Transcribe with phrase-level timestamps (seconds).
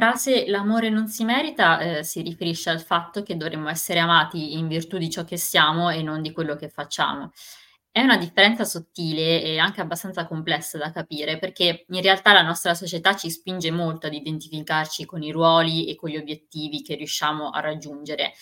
[0.00, 4.66] frase "l'amore non si merita", ehm, si riferisce al fatto che dovremmo essere amati in
[4.66, 7.32] virtù di ciò che siamo e non di quello che facciamo.
[7.92, 12.72] È una differenza sottile e anche abbastanza complessa da capire, perché in realtà la nostra
[12.72, 17.50] società ci spinge molto ad identificarci con i ruoli e con gli obiettivi che riusciamo
[17.50, 18.32] a raggiungere.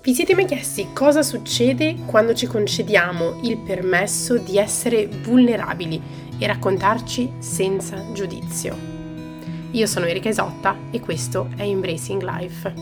[0.00, 6.00] Vi siete mai chiesti cosa succede quando ci concediamo il permesso di essere vulnerabili
[6.38, 8.93] e raccontarci senza giudizio?
[9.74, 12.74] Io sono Erika Isotta e questo è Embracing Life.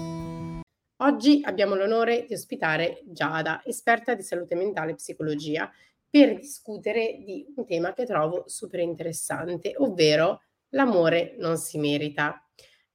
[0.98, 5.72] Oggi abbiamo l'onore di ospitare Giada, esperta di salute mentale e psicologia,
[6.10, 10.42] per discutere di un tema che trovo super interessante, ovvero
[10.74, 12.46] l'amore non si merita.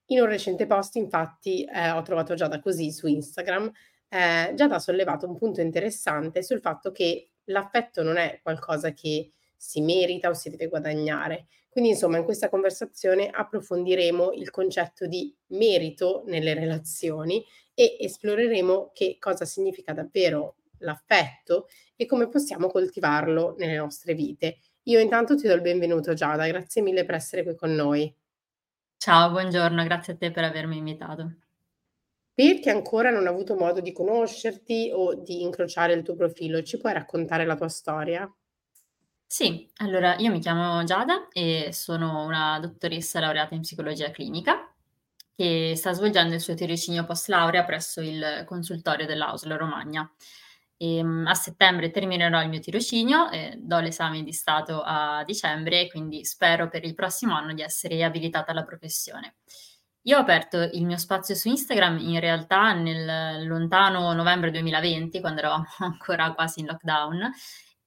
[0.10, 3.72] In un recente post, infatti, eh, ho trovato Giada così su Instagram
[4.10, 9.34] eh, Giada ha sollevato un punto interessante sul fatto che l'affetto non è qualcosa che
[9.58, 11.48] si merita o si deve guadagnare.
[11.68, 17.44] Quindi, insomma, in questa conversazione approfondiremo il concetto di merito nelle relazioni
[17.74, 24.60] e esploreremo che cosa significa davvero l'affetto e come possiamo coltivarlo nelle nostre vite.
[24.84, 28.14] Io intanto ti do il benvenuto Giada, grazie mille per essere qui con noi.
[28.98, 31.38] Ciao, buongiorno, grazie a te per avermi invitato.
[32.34, 36.62] Per chi ancora non ha avuto modo di conoscerti o di incrociare il tuo profilo,
[36.64, 38.32] ci puoi raccontare la tua storia?
[39.30, 44.72] Sì, allora io mi chiamo Giada e sono una dottoressa laureata in psicologia clinica
[45.36, 50.10] che sta svolgendo il suo tirocinio post laurea presso il consultorio dell'Ausla Romagna.
[50.78, 55.88] E, ehm, a settembre terminerò il mio tirocinio, e do l'esame di Stato a dicembre,
[55.90, 59.36] quindi spero per il prossimo anno di essere abilitata alla professione.
[60.04, 65.40] Io ho aperto il mio spazio su Instagram in realtà nel lontano novembre 2020, quando
[65.42, 67.32] eravamo ancora quasi in lockdown,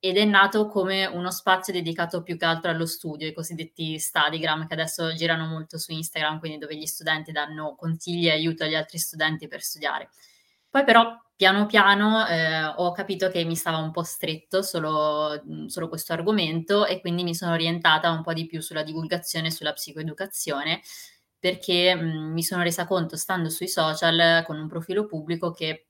[0.00, 4.66] ed è nato come uno spazio dedicato più che altro allo studio, i cosiddetti studygram
[4.66, 8.74] che adesso girano molto su Instagram, quindi dove gli studenti danno consigli e aiuto agli
[8.74, 10.08] altri studenti per studiare.
[10.70, 15.88] Poi però piano piano eh, ho capito che mi stava un po' stretto solo, solo,
[15.88, 19.72] questo argomento e quindi mi sono orientata un po' di più sulla divulgazione e sulla
[19.72, 20.80] psicoeducazione
[21.38, 25.89] perché mh, mhmm, mi sono resa conto, stando sui social con un profilo pubblico, che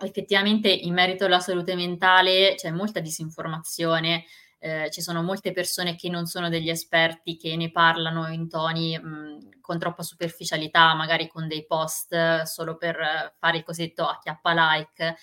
[0.00, 4.24] effettivamente in merito alla salute mentale c'è molta disinformazione.
[4.60, 8.98] Eh, ci sono molte persone che non sono degli esperti, che ne parlano in toni
[8.98, 15.16] mh, con troppa superficialità, magari con dei post solo per fare il cosiddetto acchiappa like.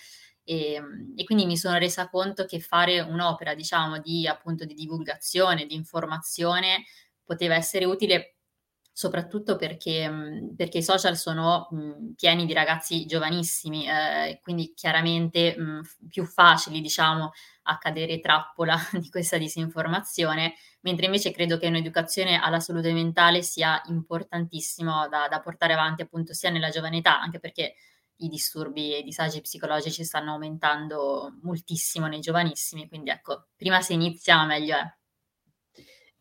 [0.43, 0.81] E,
[1.15, 5.73] e, quindi mi sono resa conto che fare un'opera, diciamo, di appunto di divulgazione, di
[5.75, 6.85] informazione
[7.23, 8.34] poteva essere utile
[8.97, 15.53] soprattutto perché, mhmm, perché i social sono mh, pieni di ragazzi giovanissimi, eh, quindi chiaramente
[15.57, 17.31] mh, più facili, diciamo,
[17.63, 23.81] a cadere trappola di questa disinformazione, mentre invece credo che un'educazione alla salute mentale sia
[23.87, 27.75] importantissimo da, da portare avanti appunto sia nella giovane età, anche perché
[28.19, 33.91] i disturbi e i disagi psicologici stanno aumentando moltissimo nei giovanissimi, quindi ecco, prima si
[33.93, 34.95] inizia meglio è.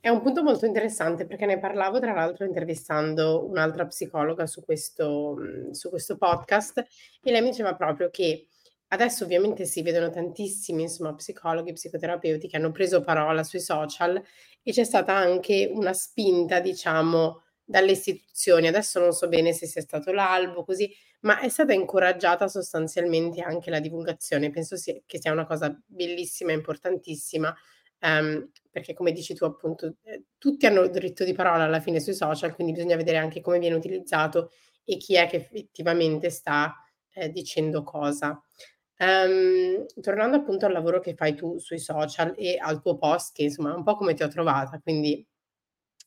[0.05, 5.35] È un punto molto interessante perché ne parlavo tra l'altro intervistando un'altra psicologa su questo,
[5.35, 6.85] mhmm, su questo podcast
[7.23, 8.49] e lei mi diceva proprio che
[8.89, 14.23] adesso ovviamente si vedono tantissimi insomma psicologi, psicoterapeuti che hanno preso parola sui social
[14.63, 19.81] e c'è stata anche una spinta diciamo dalle istituzioni, adesso non so bene se sia
[19.81, 25.33] stato l'albo così, ma è stata incoraggiata sostanzialmente anche la divulgazione, penso sia, che sia
[25.33, 27.57] una cosa bellissima importantissima
[28.01, 32.13] ehm, perché come dici tu appunto eh, tutti hanno diritto di parola alla fine sui
[32.13, 34.51] social, quindi bisogna vedere anche come viene utilizzato
[34.83, 36.75] e chi è che effettivamente sta
[37.13, 38.37] eh, dicendo cosa.
[38.99, 43.45] Um, tornando appunto al lavoro che fai tu sui social e al tuo post, che
[43.45, 45.25] insomma è un po' come ti ho trovata, quindi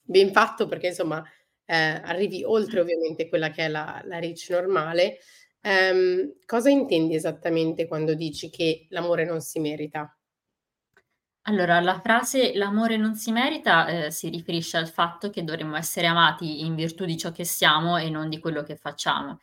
[0.03, 1.23] ben fatto perché insomma
[1.63, 5.19] eh, arrivi oltre ovviamente quella che è la, la reach normale.
[5.61, 10.16] Um, cosa intendi esattamente quando dici che l'amore non si merita?
[11.49, 16.05] Allora, la frase "l'amore non si merita", ehm, si riferisce al fatto che dovremmo essere
[16.07, 19.39] amati in virtù di ciò che siamo e non di quello che facciamo.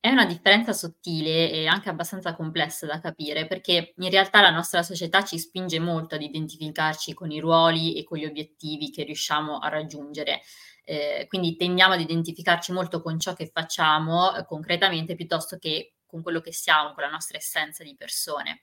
[0.00, 4.82] È una differenza sottile e anche abbastanza complessa da capire, perché in realtà la nostra
[4.82, 9.56] società ci spinge molto ad identificarci con i ruoli e con gli obiettivi che riusciamo
[9.58, 10.42] a raggiungere.
[10.84, 16.22] Ehm, quindi tendiamo ad identificarci molto con ciò che facciamo, ehm, concretamente, piuttosto che con
[16.22, 18.60] quello che siamo, con la nostra essenza di persone.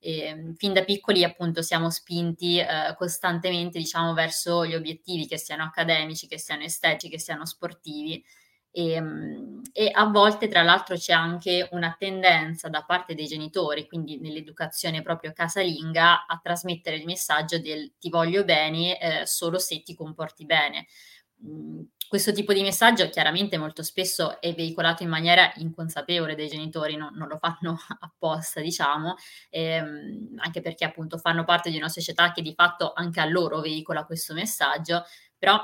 [0.00, 5.64] E, fin da piccoli appunto siamo spinti eh, costantemente diciamo verso gli obiettivi che siano
[5.64, 8.24] accademici, che siano estetici, che siano sportivi
[8.72, 13.86] e, ehm, e, a volte tra l'altro c'è anche una tendenza da parte dei genitori,
[13.86, 19.82] quindi nell'educazione proprio casalinga, a trasmettere il messaggio del ti voglio bene eh, solo se
[19.82, 20.86] ti comporti bene.
[22.10, 27.10] Questo tipo di messaggio chiaramente molto spesso è veicolato in maniera inconsapevole dai genitori, no
[27.14, 29.14] non lo fanno apposta diciamo,
[29.48, 33.60] ehm, anche perché appunto fanno parte di una società che di fatto anche a loro
[33.60, 35.04] veicola questo messaggio,
[35.38, 35.56] però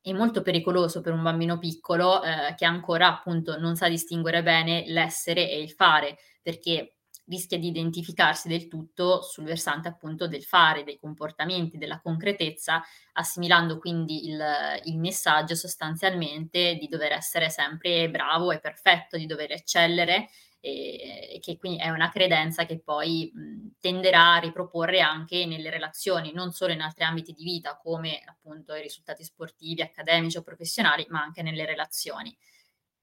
[0.00, 4.84] è molto pericoloso per un bambino piccolo, ehm, che ancora appunto non sa distinguere bene
[4.86, 10.84] l'essere e il fare, perché rischia di identificarsi del tutto sul versante appunto del fare,
[10.84, 12.82] dei comportamenti, della concretezza,
[13.12, 14.42] assimilando quindi il,
[14.84, 20.28] il messaggio sostanzialmente di dover essere sempre bravo e perfetto, di dover eccellere
[20.64, 23.32] e che quindi è una credenza che poi
[23.80, 28.72] tenderà a riproporre anche nelle relazioni, non solo in altri ambiti di vita come appunto
[28.74, 32.36] i risultati sportivi, accademici o professionali, ma anche nelle relazioni.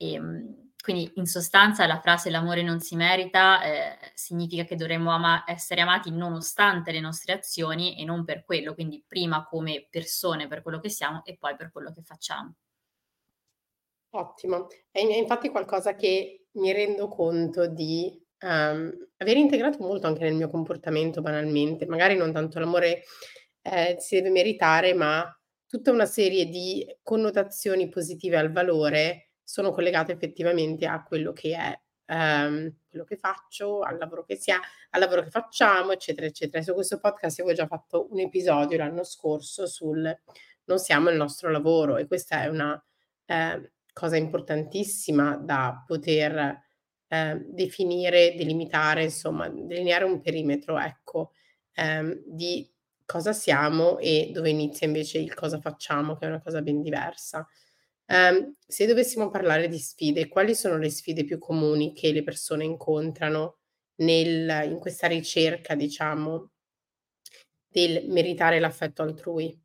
[0.01, 5.11] E, ehm, quindi in sostanza la frase l'amore non si merita eh, significa che dovremmo
[5.11, 10.47] ama- essere amati nonostante le nostre azioni e non per quello, quindi prima come persone
[10.47, 12.55] per quello che siamo e poi per quello che facciamo.
[14.11, 20.33] Ottimo, è infatti qualcosa che mi rendo conto di um, aver integrato molto anche nel
[20.33, 23.03] mio comportamento banalmente, magari non tanto l'amore
[23.61, 25.31] eh, si deve meritare, ma
[25.67, 31.79] tutta una serie di connotazioni positive al valore sono collegate effettivamente a quello che è,
[32.05, 34.59] ehm, quello che faccio, al lavoro che si ha,
[34.91, 36.61] al lavoro che facciamo, eccetera, eccetera.
[36.61, 40.15] Su questo podcast avevo già fatto un episodio l'anno scorso sul
[40.65, 42.79] non siamo il nostro lavoro e questa è una
[43.25, 46.61] eh, cosa importantissima da poter
[47.07, 51.31] eh, definire, delimitare, insomma, delineare un perimetro, ecco,
[51.73, 52.71] ehm, di
[53.03, 57.47] cosa siamo e dove inizia invece il cosa facciamo, che è una cosa ben diversa.
[58.11, 62.63] Ehm, se dovessimo parlare di sfide, quali sono le sfide più comuni che le persone
[62.65, 63.57] incontrano
[63.97, 66.49] nel in questa ricerca, diciamo,
[67.67, 69.59] del meritare l'affetto altrui?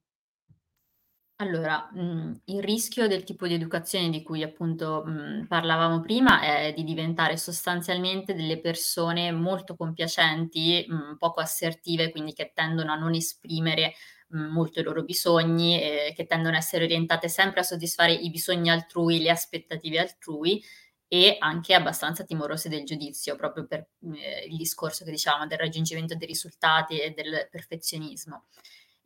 [1.39, 6.73] Allora, mhmm, il rischio del tipo di educazione di cui appunto, mhmm, parlavamo prima è
[6.75, 13.15] di diventare sostanzialmente delle persone molto compiacenti, mhmm, poco assertive, quindi che tendono a non
[13.15, 13.95] esprimere
[14.35, 18.71] molto i loro bisogni, ehm, che tendono a essere orientate sempre a soddisfare i bisogni
[18.71, 20.63] altrui, le aspettative altrui
[21.09, 24.15] e anche abbastanza timorose del giudizio, proprio per, ehm,
[24.51, 28.47] il discorso che dicevamo del raggiungimento dei risultati e del perfezionismo.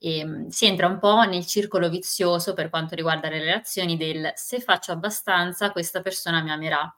[0.01, 4.61] Ehm, si entra un po' nel circolo vizioso per quanto riguarda le relazioni del: se
[4.61, 6.95] faccio abbastanza questa persona mi amerà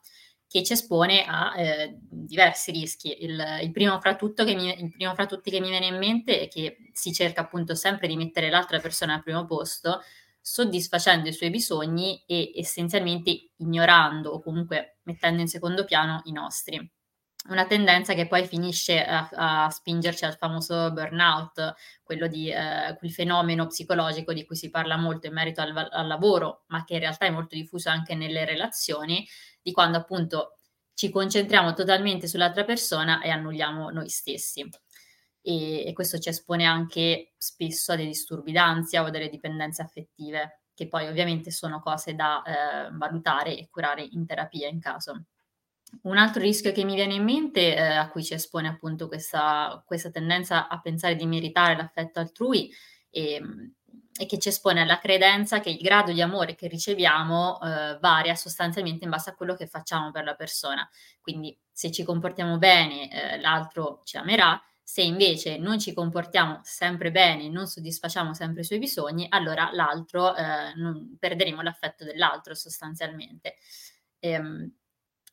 [0.51, 3.23] che ci espone a eh, diversi rischi.
[3.23, 6.49] Il, il, primo fra mi, il, primo fra tutti che mi viene in mente è
[6.49, 10.01] che si cerca appunto sempre di mettere l'altra persona al primo posto,
[10.41, 16.91] soddisfacendo i suoi bisogni e essenzialmente ignorando o comunque mettendo in secondo piano i nostri.
[17.49, 23.11] Una tendenza che poi finisce a, a spingerci al famoso burnout, quello di eh, quel
[23.11, 27.01] fenomeno psicologico di cui si parla molto in merito al, al lavoro, ma che in
[27.01, 29.27] realtà è molto diffuso anche nelle relazioni,
[29.63, 30.59] di quando appunto
[30.93, 34.69] ci concentriamo totalmente sull'altra persona e annulliamo noi stessi.
[35.41, 40.61] E, e questo ci espone anche spesso a dei disturbi d'ansia o delle dipendenze affettive,
[40.75, 45.25] che poi ovviamente sono cose da eh, valutare e curare in terapia in caso.
[46.03, 49.83] Un altro rischio che mi viene in mente, eh, a cui ci espone appunto questa,
[49.87, 52.73] questa, tendenza a pensare di meritare l'affetto altrui,
[53.11, 53.75] e, ehm,
[54.21, 58.35] e che ci espone alla credenza che il grado di amore che riceviamo eh, varia
[58.35, 60.89] sostanzialmente in base a quello che facciamo per la persona.
[61.23, 67.11] Quindi se ci comportiamo bene, eh, l'altro ci amerà, se invece non ci comportiamo sempre
[67.11, 70.75] bene, non soddisfacciamo sempre i suoi bisogni, allora l'altro eh,
[71.19, 73.55] perderemo l'affetto dell'altro sostanzialmente.
[74.19, 74.71] Ehm,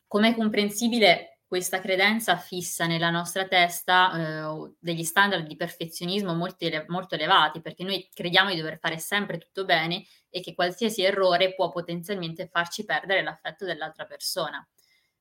[0.08, 6.66] come è comprensibile, questa credenza fissa nella nostra testa eh, degli standard di perfezionismo molto,
[6.88, 11.54] molto, elevati, perché noi crediamo di dover fare sempre tutto bene e che qualsiasi errore
[11.54, 14.66] può potenzialmente farci perdere l'affetto dell'altra persona.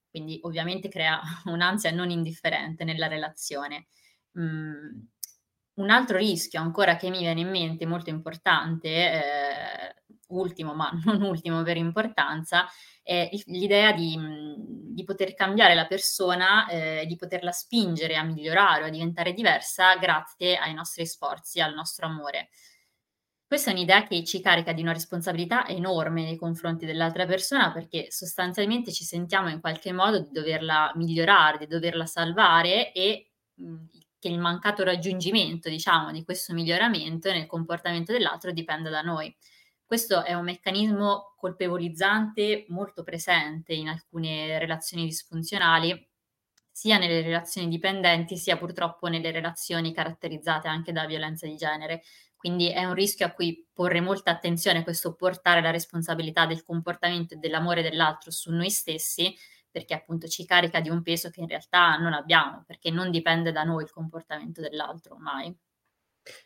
[0.10, 3.88] Quindi ovviamente crea un'ansia non indifferente nella relazione.
[4.38, 5.00] Mm,
[5.76, 9.96] un altro rischio ancora che mi viene in mente molto importante, eh,
[10.30, 12.68] ultimo ma non ultimo per importanza,
[13.08, 14.20] è l'idea di,
[14.58, 19.96] di poter cambiare la persona, eh, di poterla spingere a migliorare o a diventare diversa
[19.96, 22.50] grazie ai nostri sforzi, al nostro amore.
[23.48, 28.08] Questa è un'idea che ci carica di una responsabilità enorme nei confronti dell'altra persona perché
[28.12, 33.86] sostanzialmente ci sentiamo in qualche modo di doverla migliorare, di doverla salvare e mh,
[34.20, 39.34] che il mancato raggiungimento, diciamo, di questo miglioramento nel comportamento dell'altro dipenda da noi.
[39.88, 46.10] Questo è un meccanismo colpevolizzante molto presente in alcune relazioni disfunzionali,
[46.70, 52.04] sia nelle relazioni dipendenti, sia purtroppo nelle relazioni caratterizzate anche da violenza di genere.
[52.36, 57.36] Quindi è un rischio a cui porre molta attenzione, questo portare la responsabilità del comportamento
[57.36, 59.34] e dell'amore dell'altro su noi stessi,
[59.72, 63.54] perché appunto ci carica di un peso che in realtà non abbiamo, perché non dipende
[63.54, 65.58] da noi il comportamento dell'altro mai.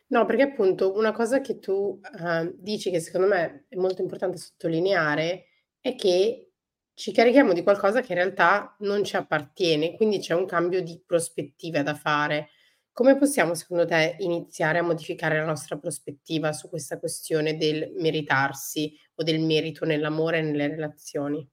[0.07, 4.37] No, perché appunto una cosa che tu, uhm, dici che secondo me è molto importante
[4.37, 5.45] sottolineare,
[5.79, 6.51] è che
[6.93, 11.01] ci carichiamo di qualcosa che in realtà non ci appartiene, quindi c'è un cambio di
[11.05, 12.49] prospettiva da fare.
[12.91, 18.93] Come possiamo secondo te iniziare a modificare la nostra prospettiva su questa questione del meritarsi
[19.15, 21.47] o del merito nell'amore e nelle relazioni?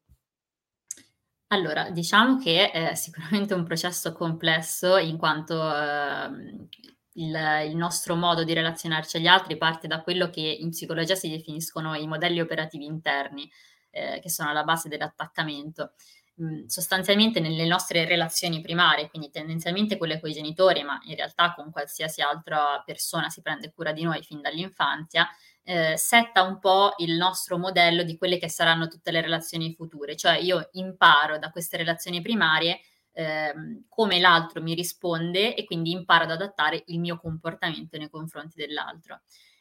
[1.51, 6.69] Allora, diciamo che è sicuramente un processo complesso in quanto, uhm,
[7.15, 7.35] il
[7.69, 11.95] il nostro modo di relazionarci agli altri parte da quello che in psicologia si definiscono
[11.95, 13.51] i modelli operativi interni,
[13.91, 15.93] ehm, che sono alla base dell'attaccamento.
[16.37, 21.71] Mhmm, sostanzialmente nelle nostre relazioni primarie, quindi tendenzialmente quelle coi genitori, ma in realtà con
[21.73, 25.27] qualsiasi altra persona si prende cura di noi fin dall'infanzia,
[25.65, 30.15] ehm, setta un po' il nostro modello di quelle che saranno tutte le relazioni future.
[30.17, 32.79] Cioè io imparo da queste relazioni primarie,
[33.19, 38.57] ehm, come l'altro mi risponde e quindi imparo ad adattare il mio comportamento nei confronti
[38.57, 39.21] dell'altro.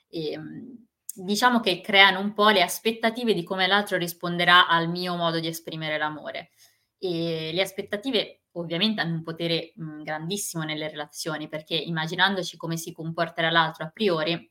[0.10, 0.86] Ehm,
[1.16, 5.48] diciamo che creano un po' le aspettative di come l'altro risponderà al mio modo di
[5.48, 6.52] esprimere l'amore.
[7.00, 12.92] E le aspettative ovviamente hanno un potere, mhmm, grandissimo nelle relazioni, perché immaginandoci come si
[12.92, 14.50] comporterà l'altro a priori,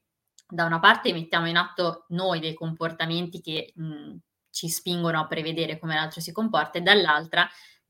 [0.48, 4.18] da una parte mettiamo in atto noi dei comportamenti che, mhmm,
[4.50, 7.46] ci spingono a prevedere come l'altro si comporta e dall'altra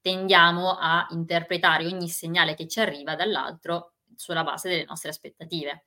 [0.06, 5.86] tendiamo a interpretare ogni segnale che ci arriva dall'altro sulla base delle nostre aspettative.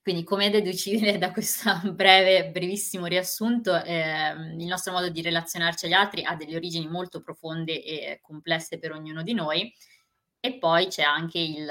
[0.00, 5.94] Quindi come deducibile da questo breve, brevissimo riassunto, ehm, il nostro modo di relazionarci agli
[5.94, 9.74] altri ha delle origini molto profonde e complesse per ognuno di noi.
[10.38, 11.66] E poi c'è anche il,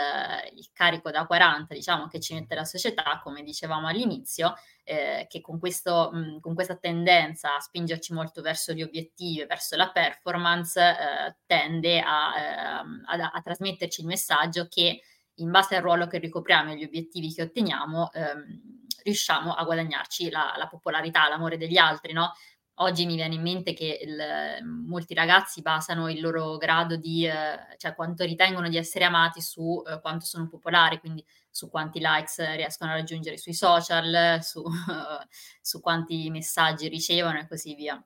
[0.56, 5.42] il carico da 40, diciamo, che ci mette la società, come dicevamo all'inizio, eh, che
[5.42, 10.80] con, questo, mh, con, questa tendenza a spingerci molto verso gli obiettivi, verso la performance,
[10.80, 15.02] eh, tende a, eh, a, a trasmetterci il messaggio che
[15.36, 18.62] in base al ruolo che ricopriamo e agli obiettivi che otteniamo, ehm,
[19.04, 22.34] riusciamo a guadagnarci la, la, popolarità, l'amore degli altri, no?
[22.78, 27.78] Oggi mi viene in mente che il, molti ragazzi basano il loro grado di, eh,
[27.78, 31.24] cioè quanto ritengono di essere amati su eh, quanto sono popolari, quindi
[31.54, 34.64] su quanti likes riescono a raggiungere sui social, su,
[35.62, 38.04] su quanti messaggi ricevono e così via.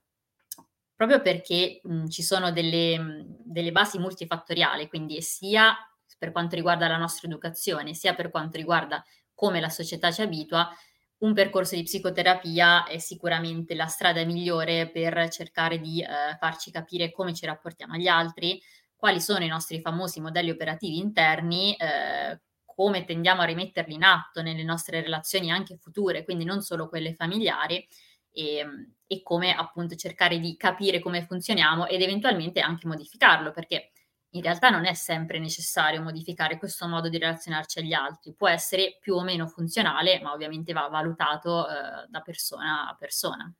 [0.93, 5.73] Proprio perché mh, ci sono delle, delle basi multifattoriali, quindi sia
[6.17, 9.01] per quanto riguarda la nostra educazione, sia per quanto riguarda
[9.33, 10.69] come la società ci abitua,
[11.19, 17.11] un percorso di psicoterapia è sicuramente la strada migliore per cercare di eh, farci capire
[17.11, 18.61] come ci rapportiamo agli altri,
[18.95, 22.41] quali sono i nostri famosi modelli operativi interni, eh,
[22.77, 27.15] come tendiamo a rimetterli in atto nelle nostre relazioni anche future, quindi non solo quelle
[27.15, 27.83] familiari,
[28.29, 28.63] e,
[29.07, 33.93] e come appunto cercare di capire come funzioniamo ed eventualmente anche modificarlo, perché
[34.31, 38.99] in realtà non è sempre necessario modificare questo modo di relazionarci agli altri, può essere
[39.01, 43.51] più o meno funzionale, ma ovviamente va valutato eh, da persona a persona.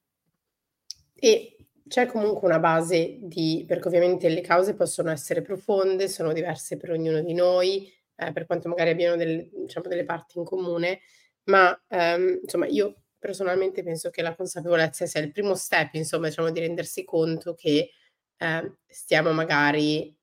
[1.15, 1.57] E
[1.88, 6.91] c'è comunque una base di perché ovviamente le cause possono essere profonde, sono diverse per
[6.91, 11.01] ognuno di noi, eh, per quanto magari abbiano delle, diciamo, delle parti in comune,
[11.45, 16.51] ma ehm, insomma io personalmente penso che la consapevolezza sia il primo step, insomma, diciamo,
[16.51, 17.91] di rendersi conto che
[18.38, 20.15] eh, stiamo magari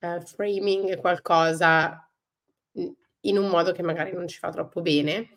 [0.00, 2.02] ehm, framing qualcosa,
[3.22, 5.30] in un modo che magari non ci fa troppo bene.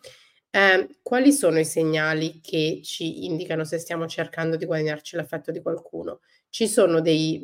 [0.50, 5.62] Ehm, quali sono i segnali che ci indicano se stiamo cercando di guadagnarci l'affetto di
[5.62, 6.20] qualcuno?
[6.50, 7.40] Ci sono dei,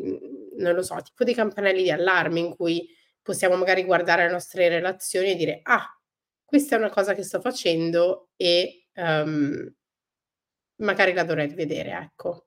[0.57, 2.87] non lo so, tipo dei campanelli di allarme in cui
[3.29, 5.87] possiamo magari guardare le nostre relazioni e dire: "Ah,
[6.45, 9.75] questa è una cosa che sto facendo e, ehm,
[10.81, 12.47] magari la dovrei rivedere", ecco.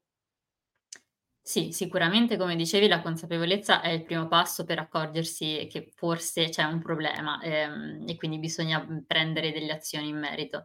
[1.44, 6.64] Sì, sicuramente come dicevi la consapevolezza è il primo passo per accorgersi che forse c'è
[6.64, 10.64] un problema, ehm, e quindi bisogna, mhmm, prendere delle azioni in merito.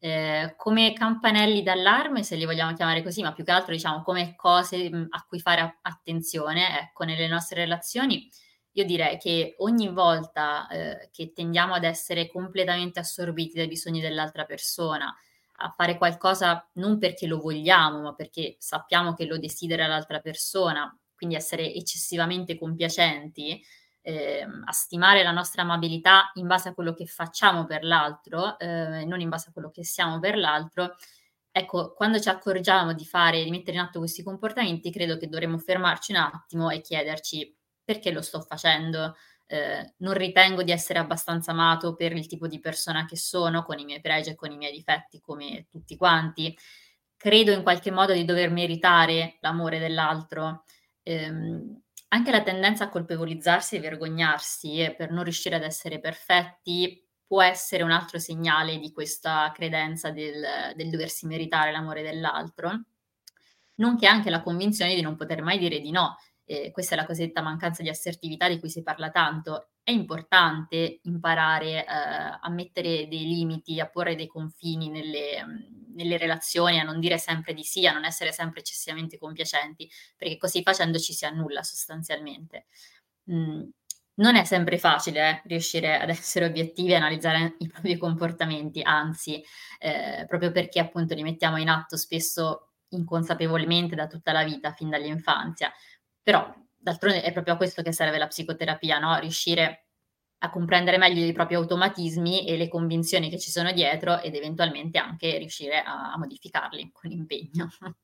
[0.00, 4.34] Ehm, come campanelli d'allarme, se li vogliamo chiamare così, ma più che altro diciamo come
[4.36, 8.28] cose, mhmm, a cui fare attenzione, ecco, nelle nostre relazioni,
[8.72, 14.44] io direi che ogni volta, ehm, che tendiamo ad essere completamente assorbiti dai bisogni dell'altra
[14.44, 15.14] persona,
[15.60, 20.96] a fare qualcosa non perché lo vogliamo, ma perché sappiamo che lo desidera l'altra persona,
[21.14, 23.60] quindi essere eccessivamente compiacenti,
[24.02, 29.04] ehm, a stimare la nostra amabilità in base a quello che facciamo per l'altro, eh,
[29.04, 30.94] non in base a quello che siamo per l'altro.
[31.50, 35.58] Ecco, quando ci accorgiamo di fare, di mettere in atto questi comportamenti, credo che dovremmo
[35.58, 37.57] fermarci un attimo e chiederci
[37.88, 39.16] perché lo sto facendo,
[39.46, 43.78] eh, non ritengo di essere abbastanza amato per il tipo di persona che sono, con
[43.78, 46.54] i miei pregi e con i miei difetti come tutti quanti.
[47.16, 50.64] Credo in qualche modo di dover meritare l'amore dell'altro.
[51.02, 57.02] Ehm, anche la tendenza a colpevolizzarsi e vergognarsi eh, per non riuscire ad essere perfetti
[57.26, 62.82] può essere un altro segnale di questa credenza del, del doversi meritare l'amore dell'altro,
[63.76, 66.16] nonché anche la convinzione di non poter mai dire di no.
[66.50, 69.68] Eh, questa è la cosiddetta mancanza di assertività di cui si parla tanto.
[69.82, 75.44] È importante imparare eh, a mettere dei limiti, a porre dei confini nelle,
[75.94, 80.38] nelle, relazioni, a non dire sempre di sì, a non essere sempre eccessivamente compiacenti, perché
[80.38, 82.64] così facendo ci si annulla sostanzialmente.
[83.30, 83.68] Mm,
[84.14, 89.44] non è sempre facile eh, riuscire ad essere obiettivi e analizzare i propri comportamenti, anzi,
[89.78, 94.88] eh, proprio perché appunto li mettiamo in atto spesso inconsapevolmente da tutta la vita, fin
[94.88, 95.70] dall'infanzia.
[96.28, 99.18] Però, d'altronde, è proprio a questo che serve la psicoterapia, no?
[99.18, 99.86] Riuscire
[100.40, 104.98] a comprendere meglio i propri automatismi e le convinzioni che ci sono dietro ed eventualmente
[104.98, 107.70] anche riuscire a, a modificarli con impegno.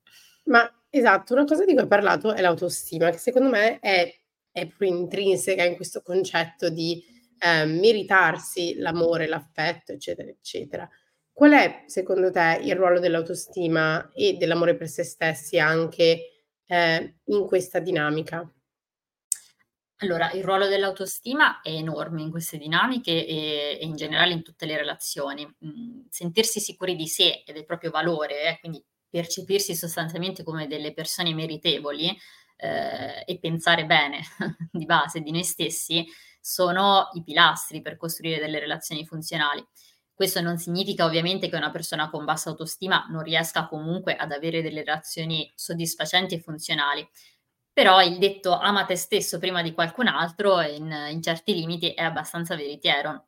[0.44, 4.10] Ma esatto, una cosa di cui hai parlato è l'autostima, che secondo me è
[4.50, 7.04] è proprio intrinseca in questo concetto di
[7.40, 10.88] eh, meritarsi l'amore, l'affetto, eccetera, eccetera.
[11.30, 16.33] Qual è, secondo te, il ruolo dell'autostima e dell'amore per se stessi anche
[16.66, 18.49] eh, in questa dinamica?
[19.99, 24.66] Allora, il ruolo dell'autostima è enorme in queste dinamiche e, e in generale in tutte
[24.66, 25.47] le relazioni.
[25.64, 30.92] Mm, sentirsi sicuri di sé e del proprio valore, eh, quindi percepirsi sostanzialmente come delle
[30.92, 32.14] persone meritevoli,
[32.56, 34.21] eh, e pensare bene
[34.71, 36.06] di base di noi stessi
[36.40, 39.64] sono i pilastri per costruire delle relazioni funzionali.
[40.14, 44.62] Questo non significa ovviamente che una persona con bassa autostima non riesca comunque ad avere
[44.62, 47.06] delle relazioni soddisfacenti e funzionali.
[47.73, 52.02] Però il detto ama te stesso prima di qualcun altro in, in certi limiti è
[52.02, 53.26] abbastanza veritiero.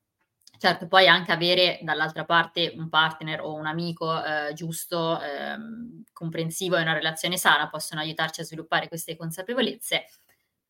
[0.59, 5.57] Certo, poi anche avere dall'altra parte un partner o un amico eh, giusto, eh,
[6.13, 10.07] comprensivo e una relazione sana possono aiutarci a sviluppare queste consapevolezze,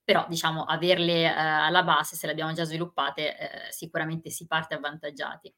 [0.03, 4.75] però diciamo averle eh, alla base, se le abbiamo già sviluppate, eh, sicuramente si parte
[4.75, 5.53] avvantaggiati.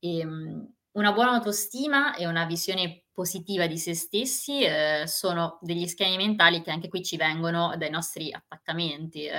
[0.00, 5.86] E, ehm, una buona autostima e una visione positiva di se stessi eh, sono degli
[5.86, 9.32] schemi mentali che anche qui ci vengono dai nostri attaccamenti eh,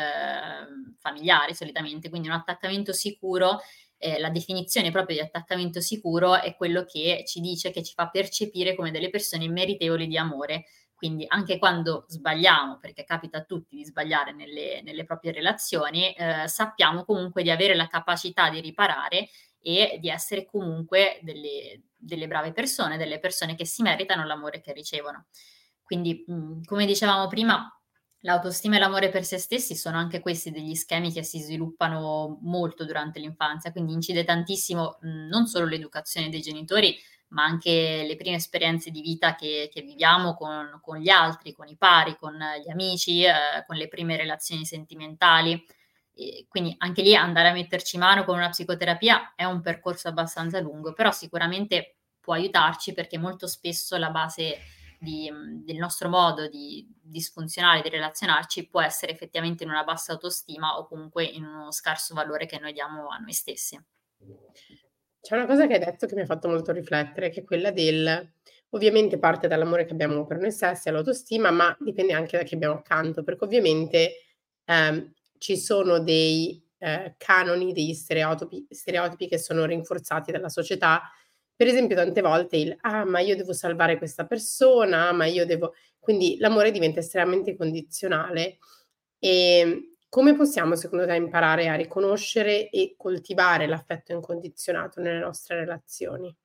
[0.98, 3.60] familiari solitamente, quindi un attaccamento sicuro
[4.02, 8.10] eh, la definizione proprio di attaccamento sicuro è quello che ci dice, che ci fa
[8.10, 10.66] percepire come delle persone meritevoli di amore.
[10.96, 16.48] Quindi anche quando sbagliamo, perché capita a tutti di sbagliare nelle, nelle proprie relazioni, eh,
[16.48, 19.30] sappiamo comunque di avere la capacità di riparare
[19.62, 24.74] e di essere comunque delle, delle brave persone, delle persone che si meritano l'amore che
[24.74, 25.28] ricevono.
[25.84, 27.70] Quindi, mh, come dicevamo prima,
[28.24, 32.86] L'autostima e l'amore per se stessi sono anche questi degli schemi che si sviluppano molto
[32.86, 36.96] durante l'infanzia, quindi incide tantissimo mh, non solo l'educazione dei genitori,
[37.30, 41.68] ma anche le prime esperienze di vita che, che viviamo con, con, gli altri, con
[41.68, 45.60] i pari, con gli amici, eh, con le prime relazioni sentimentali.
[46.48, 50.94] Quindi anche lì andare a metterci mano con una psicoterapia è un percorso abbastanza lungo,
[50.94, 54.58] però sicuramente può aiutarci perché molto spesso la base
[55.00, 55.32] di,
[55.64, 60.86] del nostro modo di disfunzionale di relazionarci può essere effettivamente in una bassa autostima o
[60.86, 63.84] comunque in uno scarso valore che noi diamo a noi stessi.
[65.20, 67.72] C'è una cosa che hai detto che mi ha fatto molto riflettere, che è quella
[67.72, 68.32] del,
[68.70, 72.76] ovviamente parte dall'amore che abbiamo per noi stessi, all'autostima, ma dipende anche da chi abbiamo
[72.76, 74.14] accanto, perché ovviamente
[74.66, 81.02] ehm, ci sono dei eh, canoni, degli stereotipi, stereotipi che sono rinforzati dalla società
[81.56, 85.46] per esempio tante volte il: "Ah, ma io devo salvare questa persona, ah, ma io
[85.46, 88.58] devo" quindi l'amore diventa estremamente condizionale.
[89.20, 96.36] Ehm, come possiamo secondo te imparare a riconoscere e coltivare l'affetto incondizionato nelle nostre relazioni?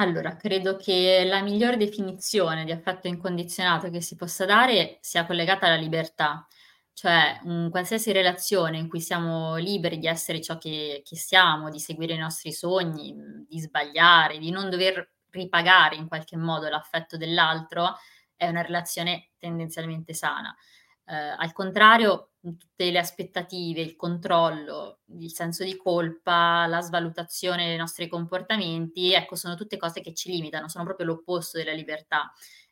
[0.00, 5.66] Allora, credo che la migliore definizione di affetto incondizionato che si possa dare sia collegata
[5.66, 6.46] alla libertà.
[6.96, 11.78] Cioè, mhmm, qualsiasi relazione in cui siamo liberi di essere ciò che che siamo, di
[11.80, 13.14] seguire i nostri sogni,
[13.48, 17.96] di sbagliare, di non dover ripagare in qualche modo l'affetto dell'altro,
[18.36, 20.54] è una relazione tendenzialmente sana.
[21.06, 27.76] Ehm, al contrario, tutte le aspettative, il controllo, il senso di colpa, la svalutazione dei
[27.76, 32.30] nostri comportamenti, ecco, sono tutte cose che ci limitano, sono proprio l'opposto della libertà.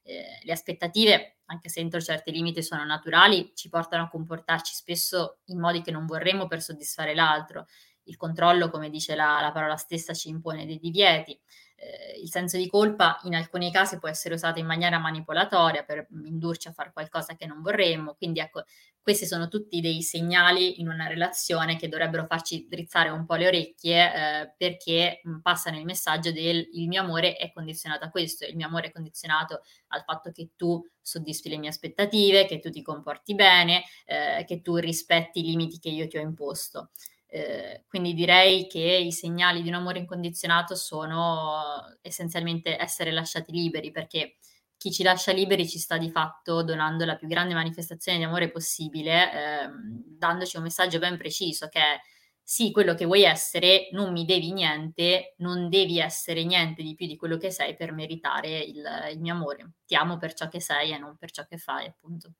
[0.09, 5.39] Ehm, le aspettative anche se entro certi limiti sono naturali, ci portano a comportarci spesso
[5.47, 7.67] in modi che non vorremmo per soddisfare l'altro.
[8.05, 11.39] Il controllo, come dice la, la parola stessa, ci impone dei divieti.
[11.81, 16.09] Eh, il senso di colpa in alcuni casi può essere usato in maniera manipolatoria per
[16.25, 18.65] indurci a fare qualcosa che non vorremmo, quindi ecco,
[19.01, 23.47] questi sono tutti dei segnali in una relazione che dovrebbero farci drizzare un po' le
[23.47, 28.45] orecchie eh, perché mh, passano il messaggio del il mio amore è condizionato a questo,
[28.45, 32.71] il mio amore è condizionato al fatto che tu soddisfi le mie aspettative, che tu
[32.71, 36.91] ti comporti bene, eh, che tu rispetti i limiti che io ti ho imposto.
[37.31, 43.91] Eh, quindi direi che i segnali di un amore incondizionato sono essenzialmente essere lasciati liberi,
[43.91, 44.37] perché
[44.79, 48.51] chi ci lascia liberi ci sta di fatto donando la più grande manifestazione di amore
[48.51, 52.01] possibile, ehm, dandoci un messaggio ben preciso che è
[52.43, 57.07] sì, quello che vuoi essere, non mi devi niente, non devi essere niente di più
[57.07, 59.73] di quello che sei per meritare il, il mio amore.
[59.85, 62.33] Ti amo per ciò che sei e non per ciò che fai, appunto.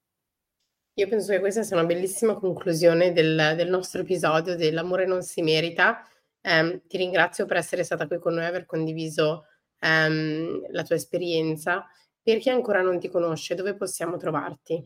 [0.99, 5.43] Io penso che questa sia una bellissima conclusione del, del nostro episodio dell'amore non si
[5.43, 6.05] merita.
[6.41, 9.45] Eh, ti ringrazio per essere stata qui con noi e aver condiviso
[9.79, 11.87] ehm, la tua esperienza.
[12.21, 14.85] Per chi ancora non ti conosce, dove possiamo trovarti?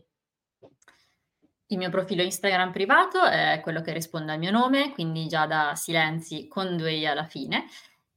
[1.65, 5.73] Il mio profilo Instagram privato è quello che risponde al mio nome, quindi già da
[5.75, 7.65] Silenzi con due i alla fine.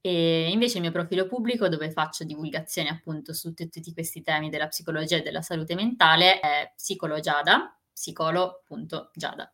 [0.03, 4.69] E invece il mio profilo pubblico, dove faccio divulgazioni appunto su tutti questi temi della
[4.69, 9.51] psicologia e della salute mentale, è Psicologiada, psicolo.giada.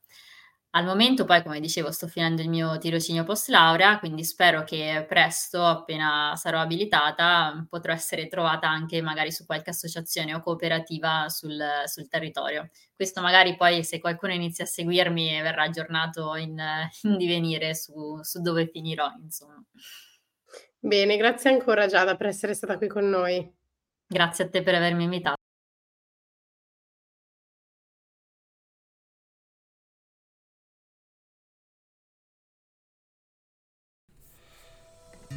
[0.75, 5.05] Al momento poi, come dicevo, sto finendo il mio tirocinio post laurea, quindi spero che
[5.07, 11.63] presto, appena sarò abilitata, potrò essere trovata anche magari su qualche associazione o cooperativa sul,
[11.85, 12.71] sul territorio.
[12.95, 16.59] Questo magari poi se qualcuno inizia a seguirmi verrà aggiornato in,
[17.03, 19.63] in divenire su, su dove finirò, insomma.
[20.79, 23.47] Bene, grazie ancora Giada per essere stata qui con noi.
[24.07, 25.42] Grazie a te per avermi invitato.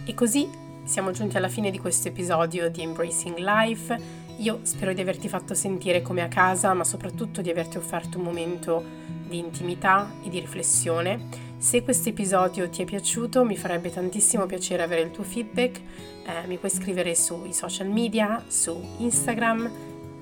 [0.07, 0.47] E così
[0.83, 3.99] siamo giunti alla fine di questo episodio di Embracing Life.
[4.37, 8.25] Io spero di averti fatto sentire come a casa, ma soprattutto di averti offerto un
[8.25, 8.83] momento
[9.27, 11.27] di intimità e di riflessione.
[11.57, 15.81] Se questo episodio ti è piaciuto, mi farebbe tantissimo piacere avere il tuo feedback.
[16.23, 19.94] Eh, mi puoi scrivere sui social media, su Instagram,